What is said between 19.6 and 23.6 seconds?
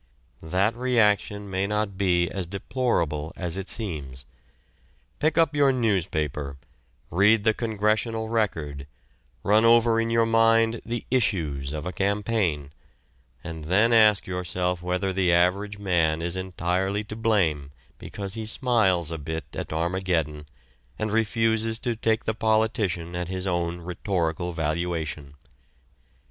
Armageddon and refuses to take the politician at his